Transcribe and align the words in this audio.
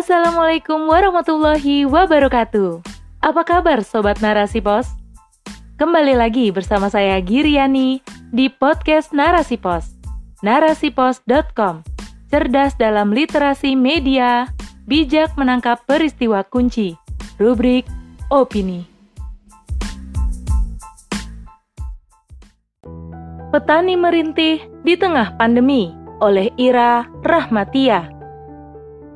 Assalamualaikum 0.00 0.88
warahmatullahi 0.88 1.84
wabarakatuh. 1.84 2.80
Apa 3.20 3.44
kabar 3.44 3.84
Sobat 3.84 4.24
Narasi 4.24 4.64
Pos? 4.64 4.88
Kembali 5.76 6.16
lagi 6.16 6.48
bersama 6.48 6.88
saya 6.88 7.20
Giriani 7.20 8.00
di 8.32 8.48
podcast 8.48 9.12
Narasi 9.12 9.60
Pos. 9.60 9.92
Narasipos.com 10.40 11.84
Cerdas 12.32 12.80
dalam 12.80 13.12
literasi 13.12 13.76
media, 13.76 14.48
bijak 14.88 15.36
menangkap 15.36 15.84
peristiwa 15.84 16.48
kunci. 16.48 16.96
Rubrik 17.36 17.84
Opini. 18.32 18.88
Petani 23.52 24.00
merintih 24.00 24.64
di 24.80 24.96
tengah 24.96 25.36
pandemi 25.36 25.92
oleh 26.24 26.48
Ira 26.56 27.04
Rahmatia. 27.20 28.19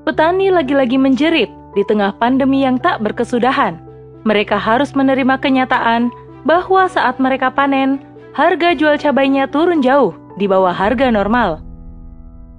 Petani 0.04 0.52
lagi-lagi 0.52 1.00
menjerit 1.00 1.48
di 1.72 1.80
tengah 1.88 2.12
pandemi 2.20 2.60
yang 2.60 2.76
tak 2.76 3.00
berkesudahan. 3.00 3.80
Mereka 4.28 4.60
harus 4.60 4.92
menerima 4.92 5.40
kenyataan 5.40 6.12
bahwa 6.44 6.84
saat 6.92 7.16
mereka 7.16 7.48
panen, 7.48 8.04
harga 8.36 8.76
jual 8.76 9.00
cabainya 9.00 9.48
turun 9.48 9.80
jauh 9.80 10.12
di 10.36 10.44
bawah 10.44 10.76
harga 10.76 11.08
normal. 11.08 11.64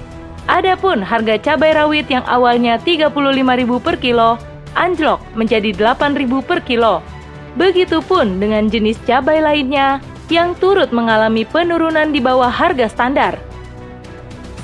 Adapun 0.47 1.03
harga 1.03 1.35
cabai 1.37 1.75
rawit 1.75 2.07
yang 2.07 2.23
awalnya 2.23 2.79
35.000 2.79 3.13
per 3.83 3.95
kilo 3.99 4.39
anjlok 4.77 5.19
menjadi 5.33 5.73
8.000 5.73 6.23
per 6.45 6.59
kilo. 6.63 7.01
Begitupun 7.57 8.37
dengan 8.37 8.69
jenis 8.69 9.01
cabai 9.03 9.41
lainnya 9.41 9.97
yang 10.29 10.53
turut 10.55 10.93
mengalami 10.93 11.43
penurunan 11.43 12.13
di 12.13 12.21
bawah 12.21 12.51
harga 12.51 12.85
standar. 12.87 13.33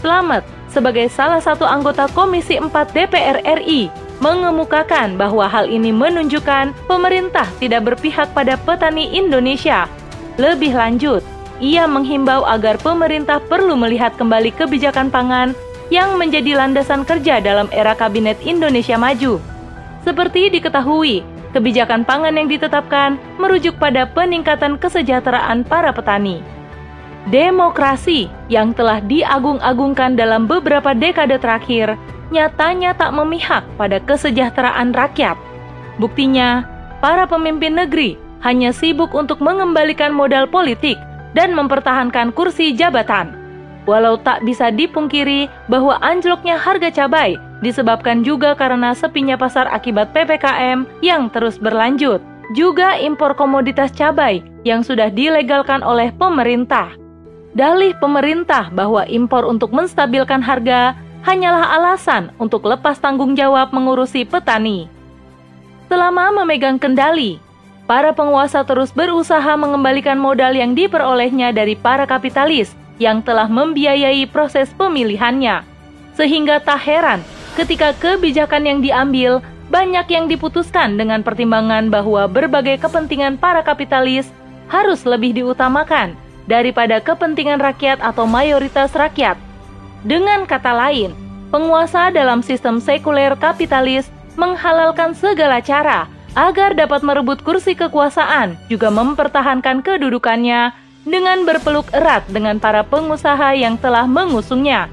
Selamat 0.03 0.45
sebagai 0.69 1.09
salah 1.09 1.41
satu 1.41 1.63
anggota 1.63 2.05
Komisi 2.11 2.59
4 2.59 2.69
DPR 2.69 3.37
RI 3.63 3.87
mengemukakan 4.21 5.19
bahwa 5.19 5.49
hal 5.49 5.67
ini 5.67 5.91
menunjukkan 5.91 6.71
pemerintah 6.87 7.47
tidak 7.59 7.91
berpihak 7.91 8.31
pada 8.31 8.55
petani 8.55 9.11
Indonesia. 9.11 9.89
Lebih 10.39 10.73
lanjut, 10.73 11.21
ia 11.63 11.87
menghimbau 11.87 12.43
agar 12.43 12.75
pemerintah 12.83 13.39
perlu 13.39 13.79
melihat 13.79 14.11
kembali 14.19 14.51
kebijakan 14.51 15.07
pangan 15.07 15.55
yang 15.87 16.19
menjadi 16.19 16.59
landasan 16.59 17.07
kerja 17.07 17.39
dalam 17.39 17.71
era 17.71 17.95
Kabinet 17.95 18.35
Indonesia 18.43 18.99
Maju. 18.99 19.39
Seperti 20.03 20.51
diketahui, 20.51 21.23
kebijakan 21.55 22.03
pangan 22.03 22.35
yang 22.35 22.51
ditetapkan 22.51 23.15
merujuk 23.39 23.79
pada 23.79 24.03
peningkatan 24.11 24.75
kesejahteraan 24.75 25.63
para 25.63 25.95
petani. 25.95 26.43
Demokrasi 27.31 28.27
yang 28.51 28.75
telah 28.75 28.99
diagung-agungkan 28.99 30.19
dalam 30.19 30.43
beberapa 30.43 30.91
dekade 30.91 31.39
terakhir 31.39 31.95
nyatanya 32.35 32.91
tak 32.91 33.15
memihak 33.15 33.63
pada 33.79 34.03
kesejahteraan 34.03 34.91
rakyat. 34.91 35.39
Buktinya, 35.95 36.67
para 36.99 37.23
pemimpin 37.23 37.79
negeri 37.79 38.19
hanya 38.43 38.75
sibuk 38.75 39.15
untuk 39.15 39.39
mengembalikan 39.39 40.11
modal 40.11 40.51
politik 40.51 40.99
dan 41.33 41.53
mempertahankan 41.53 42.33
kursi 42.33 42.73
jabatan. 42.73 43.33
Walau 43.83 44.15
tak 44.15 44.47
bisa 44.47 44.71
dipungkiri 44.71 45.51
bahwa 45.67 45.99
anjloknya 45.99 46.55
harga 46.55 46.87
cabai 47.03 47.35
disebabkan 47.59 48.23
juga 48.23 48.55
karena 48.55 48.95
sepinya 48.95 49.35
pasar 49.35 49.67
akibat 49.67 50.15
PPKM 50.15 50.87
yang 51.03 51.27
terus 51.31 51.59
berlanjut, 51.59 52.23
juga 52.55 52.95
impor 52.99 53.35
komoditas 53.35 53.91
cabai 53.91 54.43
yang 54.63 54.83
sudah 54.83 55.11
dilegalkan 55.11 55.83
oleh 55.83 56.11
pemerintah. 56.15 56.95
Dalih 57.53 57.93
pemerintah 57.99 58.71
bahwa 58.73 59.05
impor 59.05 59.45
untuk 59.45 59.71
menstabilkan 59.71 60.41
harga 60.41 60.97
hanyalah 61.23 61.79
alasan 61.79 62.35
untuk 62.41 62.67
lepas 62.67 62.99
tanggung 62.99 63.37
jawab 63.37 63.71
mengurusi 63.71 64.27
petani. 64.27 64.91
Selama 65.87 66.33
memegang 66.41 66.81
kendali, 66.81 67.37
para 67.93 68.09
penguasa 68.09 68.65
terus 68.65 68.89
berusaha 68.89 69.53
mengembalikan 69.53 70.17
modal 70.17 70.57
yang 70.57 70.73
diperolehnya 70.73 71.53
dari 71.53 71.77
para 71.77 72.09
kapitalis 72.09 72.73
yang 72.97 73.21
telah 73.21 73.45
membiayai 73.45 74.25
proses 74.33 74.73
pemilihannya. 74.73 75.61
Sehingga 76.17 76.57
tak 76.57 76.81
heran 76.81 77.21
ketika 77.53 77.93
kebijakan 77.93 78.65
yang 78.65 78.79
diambil 78.81 79.45
banyak 79.69 80.09
yang 80.09 80.25
diputuskan 80.25 80.97
dengan 80.97 81.21
pertimbangan 81.21 81.93
bahwa 81.93 82.25
berbagai 82.25 82.81
kepentingan 82.81 83.37
para 83.37 83.61
kapitalis 83.61 84.25
harus 84.73 85.05
lebih 85.05 85.37
diutamakan 85.37 86.17
daripada 86.49 86.97
kepentingan 86.97 87.61
rakyat 87.61 88.01
atau 88.01 88.25
mayoritas 88.25 88.89
rakyat. 88.97 89.37
Dengan 90.01 90.49
kata 90.49 90.73
lain, 90.73 91.13
penguasa 91.53 92.09
dalam 92.09 92.41
sistem 92.41 92.81
sekuler 92.81 93.37
kapitalis 93.37 94.09
menghalalkan 94.33 95.13
segala 95.13 95.61
cara 95.61 96.09
agar 96.33 96.73
dapat 96.73 97.05
merebut 97.05 97.41
kursi 97.45 97.77
kekuasaan, 97.77 98.57
juga 98.69 98.89
mempertahankan 98.89 99.85
kedudukannya 99.85 100.73
dengan 101.05 101.45
berpeluk 101.45 101.89
erat 101.93 102.25
dengan 102.31 102.57
para 102.57 102.81
pengusaha 102.81 103.53
yang 103.53 103.77
telah 103.77 104.09
mengusungnya. 104.09 104.89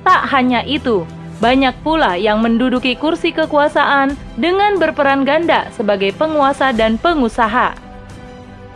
Tak 0.00 0.32
hanya 0.32 0.64
itu, 0.64 1.04
banyak 1.40 1.72
pula 1.84 2.16
yang 2.16 2.40
menduduki 2.40 2.96
kursi 2.96 3.32
kekuasaan 3.32 4.16
dengan 4.40 4.80
berperan 4.80 5.24
ganda 5.24 5.68
sebagai 5.76 6.12
penguasa 6.16 6.72
dan 6.72 6.96
pengusaha. 6.96 7.76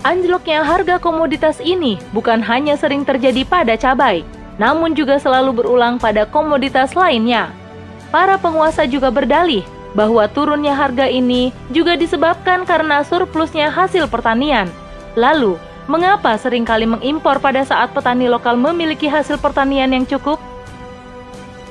Anjloknya 0.05 0.61
harga 0.61 1.01
komoditas 1.01 1.65
ini 1.65 1.97
bukan 2.13 2.45
hanya 2.45 2.77
sering 2.77 3.09
terjadi 3.09 3.41
pada 3.49 3.73
cabai, 3.81 4.21
namun 4.61 4.93
juga 4.93 5.17
selalu 5.17 5.65
berulang 5.65 5.97
pada 5.97 6.29
komoditas 6.29 6.93
lainnya. 6.93 7.49
Para 8.13 8.37
penguasa 8.37 8.85
juga 8.85 9.09
berdalih 9.09 9.65
bahwa 9.95 10.27
turunnya 10.27 10.75
harga 10.75 11.07
ini 11.07 11.55
juga 11.71 11.95
disebabkan 11.95 12.67
karena 12.67 13.01
surplusnya 13.07 13.71
hasil 13.71 14.11
pertanian. 14.11 14.69
Lalu, 15.15 15.57
mengapa 15.87 16.35
sering 16.35 16.67
kali 16.67 16.85
mengimpor 16.85 17.39
pada 17.39 17.63
saat 17.63 17.95
petani 17.95 18.27
lokal 18.27 18.59
memiliki 18.59 19.07
hasil 19.07 19.39
pertanian 19.39 19.95
yang 19.95 20.05
cukup? 20.05 20.43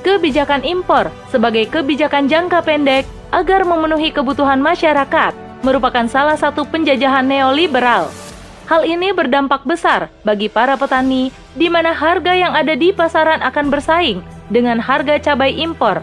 Kebijakan 0.04 0.64
impor 0.64 1.08
sebagai 1.32 1.68
kebijakan 1.68 2.28
jangka 2.28 2.60
pendek 2.64 3.08
agar 3.32 3.64
memenuhi 3.64 4.12
kebutuhan 4.12 4.60
masyarakat 4.60 5.32
merupakan 5.64 6.04
salah 6.08 6.36
satu 6.36 6.68
penjajahan 6.68 7.24
neoliberal. 7.24 8.12
Hal 8.64 8.84
ini 8.84 9.12
berdampak 9.12 9.64
besar 9.68 10.08
bagi 10.24 10.48
para 10.48 10.76
petani 10.76 11.28
di 11.52 11.68
mana 11.68 11.92
harga 11.92 12.32
yang 12.32 12.52
ada 12.56 12.72
di 12.72 12.92
pasaran 12.92 13.44
akan 13.44 13.68
bersaing 13.68 14.24
dengan 14.48 14.80
harga 14.80 15.20
cabai 15.20 15.56
impor. 15.56 16.00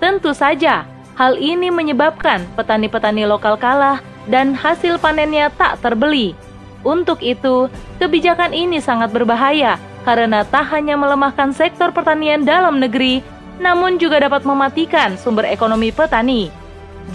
Tentu 0.00 0.36
saja, 0.36 0.84
Hal 1.14 1.38
ini 1.38 1.70
menyebabkan 1.70 2.42
petani-petani 2.58 3.22
lokal 3.22 3.54
kalah 3.54 4.02
dan 4.26 4.50
hasil 4.50 4.98
panennya 4.98 5.46
tak 5.54 5.78
terbeli. 5.78 6.34
Untuk 6.82 7.22
itu, 7.22 7.70
kebijakan 8.02 8.50
ini 8.50 8.82
sangat 8.82 9.14
berbahaya 9.14 9.78
karena 10.02 10.42
tak 10.42 10.68
hanya 10.74 10.98
melemahkan 10.98 11.54
sektor 11.54 11.94
pertanian 11.94 12.42
dalam 12.42 12.82
negeri, 12.82 13.22
namun 13.62 13.96
juga 13.96 14.26
dapat 14.26 14.42
mematikan 14.42 15.14
sumber 15.14 15.46
ekonomi 15.46 15.94
petani. 15.94 16.50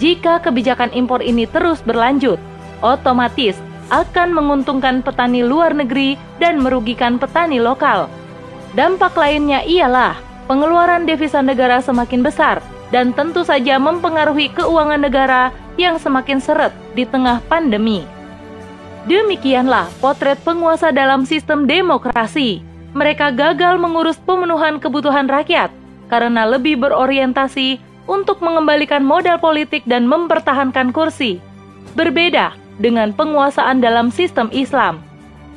Jika 0.00 0.40
kebijakan 0.40 0.96
impor 0.96 1.20
ini 1.20 1.44
terus 1.44 1.84
berlanjut, 1.84 2.40
otomatis 2.80 3.60
akan 3.92 4.32
menguntungkan 4.32 5.04
petani 5.04 5.44
luar 5.44 5.76
negeri 5.76 6.16
dan 6.40 6.56
merugikan 6.64 7.20
petani 7.20 7.60
lokal. 7.60 8.08
Dampak 8.72 9.12
lainnya 9.12 9.60
ialah 9.60 10.16
pengeluaran 10.48 11.04
devisa 11.04 11.44
negara 11.44 11.84
semakin 11.84 12.24
besar 12.24 12.62
dan 12.90 13.14
tentu 13.14 13.46
saja 13.46 13.78
mempengaruhi 13.78 14.50
keuangan 14.54 15.02
negara 15.02 15.54
yang 15.78 15.96
semakin 15.96 16.42
seret 16.42 16.74
di 16.94 17.06
tengah 17.06 17.38
pandemi. 17.46 18.02
Demikianlah 19.08 19.88
potret 20.02 20.36
penguasa 20.44 20.92
dalam 20.92 21.24
sistem 21.24 21.64
demokrasi. 21.64 22.60
Mereka 22.92 23.32
gagal 23.32 23.78
mengurus 23.78 24.18
pemenuhan 24.18 24.82
kebutuhan 24.82 25.30
rakyat 25.30 25.70
karena 26.10 26.44
lebih 26.44 26.76
berorientasi 26.82 27.78
untuk 28.10 28.42
mengembalikan 28.42 29.06
modal 29.06 29.38
politik 29.38 29.86
dan 29.86 30.04
mempertahankan 30.10 30.90
kursi. 30.90 31.38
Berbeda 31.94 32.52
dengan 32.82 33.14
penguasaan 33.14 33.78
dalam 33.78 34.10
sistem 34.10 34.50
Islam. 34.50 34.98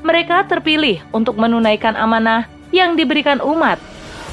Mereka 0.06 0.46
terpilih 0.52 1.02
untuk 1.16 1.40
menunaikan 1.42 1.98
amanah 1.98 2.46
yang 2.70 2.94
diberikan 2.94 3.42
umat 3.42 3.82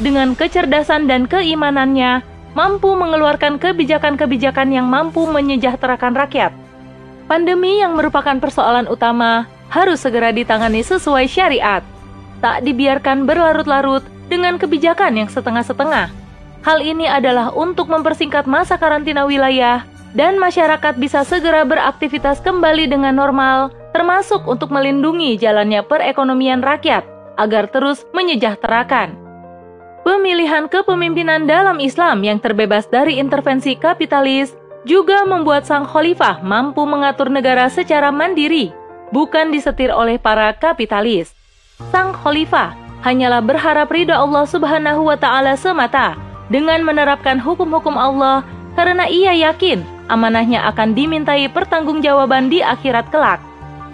dengan 0.02 0.34
kecerdasan 0.34 1.06
dan 1.06 1.24
keimanannya 1.24 2.24
mampu 2.52 2.92
mengeluarkan 2.98 3.62
kebijakan-kebijakan 3.62 4.74
yang 4.74 4.86
mampu 4.90 5.26
menyejahterakan 5.26 6.14
rakyat. 6.18 6.52
Pandemi 7.30 7.78
yang 7.78 7.94
merupakan 7.94 8.36
persoalan 8.42 8.90
utama 8.90 9.46
harus 9.70 10.02
segera 10.02 10.34
ditangani 10.34 10.82
sesuai 10.82 11.30
syariat. 11.30 11.86
Tak 12.42 12.66
dibiarkan 12.66 13.22
berlarut-larut 13.22 14.02
dengan 14.26 14.58
kebijakan 14.58 15.14
yang 15.14 15.30
setengah-setengah. 15.30 16.10
Hal 16.60 16.78
ini 16.82 17.06
adalah 17.06 17.54
untuk 17.54 17.86
mempersingkat 17.86 18.44
masa 18.50 18.76
karantina 18.76 19.24
wilayah 19.24 19.86
dan 20.12 20.36
masyarakat 20.42 20.98
bisa 20.98 21.22
segera 21.22 21.62
beraktivitas 21.62 22.42
kembali 22.42 22.90
dengan 22.90 23.14
normal, 23.14 23.70
termasuk 23.94 24.42
untuk 24.50 24.74
melindungi 24.74 25.38
jalannya 25.38 25.86
perekonomian 25.86 26.60
rakyat 26.60 27.06
agar 27.38 27.70
terus 27.70 28.02
menyejahterakan. 28.10 29.29
Pemilihan 30.10 30.66
kepemimpinan 30.66 31.46
dalam 31.46 31.78
Islam 31.78 32.26
yang 32.26 32.42
terbebas 32.42 32.90
dari 32.90 33.22
intervensi 33.22 33.78
kapitalis 33.78 34.58
juga 34.82 35.22
membuat 35.22 35.70
sang 35.70 35.86
khalifah 35.86 36.42
mampu 36.42 36.82
mengatur 36.82 37.30
negara 37.30 37.70
secara 37.70 38.10
mandiri, 38.10 38.74
bukan 39.14 39.54
disetir 39.54 39.94
oleh 39.94 40.18
para 40.18 40.50
kapitalis. 40.58 41.30
Sang 41.94 42.10
khalifah 42.10 42.74
hanyalah 43.06 43.38
berharap 43.38 43.86
ridha 43.86 44.18
Allah 44.18 44.50
Subhanahu 44.50 45.06
wa 45.06 45.14
taala 45.14 45.54
semata 45.54 46.18
dengan 46.50 46.82
menerapkan 46.82 47.38
hukum-hukum 47.38 47.94
Allah 47.94 48.42
karena 48.74 49.06
ia 49.06 49.30
yakin 49.30 49.78
amanahnya 50.10 50.66
akan 50.74 50.90
dimintai 50.90 51.46
pertanggungjawaban 51.54 52.50
di 52.50 52.66
akhirat 52.66 53.14
kelak. 53.14 53.38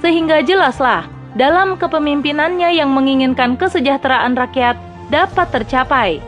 Sehingga 0.01 0.41
jelaslah 0.41 1.05
dalam 1.37 1.77
kepemimpinannya 1.77 2.73
yang 2.73 2.89
menginginkan 2.89 3.61
kesejahteraan 3.61 4.33
rakyat 4.33 4.96
dapat 5.13 5.51
tercapai. 5.53 6.19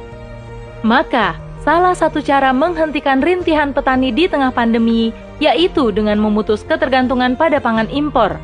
Maka, 0.86 1.34
salah 1.66 1.94
satu 1.94 2.22
cara 2.22 2.54
menghentikan 2.54 3.18
rintihan 3.18 3.74
petani 3.74 4.14
di 4.14 4.30
tengah 4.30 4.54
pandemi 4.54 5.10
yaitu 5.38 5.94
dengan 5.94 6.18
memutus 6.18 6.66
ketergantungan 6.66 7.38
pada 7.38 7.62
pangan 7.62 7.86
impor. 7.90 8.38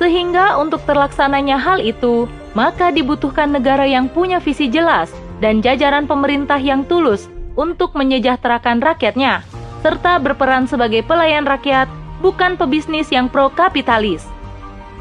Sehingga 0.00 0.56
untuk 0.56 0.80
terlaksananya 0.88 1.60
hal 1.60 1.80
itu, 1.80 2.24
maka 2.56 2.88
dibutuhkan 2.88 3.52
negara 3.52 3.84
yang 3.84 4.08
punya 4.08 4.40
visi 4.40 4.68
jelas 4.68 5.12
dan 5.44 5.60
jajaran 5.60 6.08
pemerintah 6.08 6.56
yang 6.56 6.84
tulus 6.88 7.28
untuk 7.56 7.92
menyejahterakan 7.92 8.80
rakyatnya, 8.80 9.44
serta 9.84 10.16
berperan 10.20 10.64
sebagai 10.64 11.04
pelayan 11.04 11.44
rakyat, 11.44 11.88
bukan 12.24 12.56
pebisnis 12.56 13.08
yang 13.12 13.28
pro-kapitalis. 13.28 14.24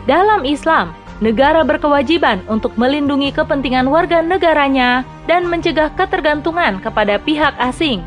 Dalam 0.08 0.44
Islam, 0.48 0.96
negara 1.20 1.64
berkewajiban 1.64 2.44
untuk 2.48 2.76
melindungi 2.80 3.32
kepentingan 3.36 3.88
warga 3.88 4.24
negaranya 4.24 5.04
dan 5.28 5.48
mencegah 5.48 5.92
ketergantungan 5.96 6.80
kepada 6.84 7.20
pihak 7.20 7.56
asing. 7.60 8.04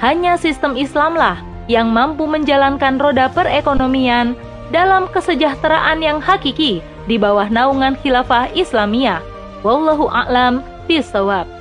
Hanya 0.00 0.36
sistem 0.36 0.76
Islamlah 0.76 1.40
yang 1.72 1.88
mampu 1.88 2.28
menjalankan 2.28 3.00
roda 3.00 3.32
perekonomian 3.32 4.36
dalam 4.68 5.08
kesejahteraan 5.08 6.02
yang 6.04 6.18
hakiki 6.20 6.84
di 7.06 7.16
bawah 7.16 7.46
naungan 7.48 7.96
khilafah 8.02 8.50
Islamiyah. 8.52 9.22
Wallahu 9.64 10.10
a'lam 10.10 10.60
bishawab. 10.84 11.55